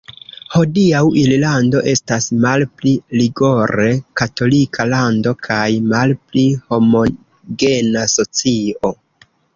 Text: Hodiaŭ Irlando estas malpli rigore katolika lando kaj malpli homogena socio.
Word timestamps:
Hodiaŭ 0.51 1.01
Irlando 1.23 1.81
estas 1.91 2.29
malpli 2.45 2.93
rigore 3.19 3.87
katolika 4.23 4.87
lando 4.95 5.35
kaj 5.49 5.63
malpli 5.93 6.47
homogena 6.73 8.11
socio. 8.19 8.95